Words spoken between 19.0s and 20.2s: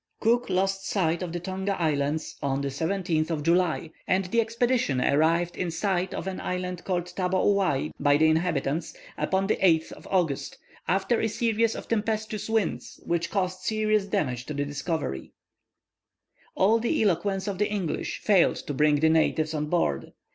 the natives on board.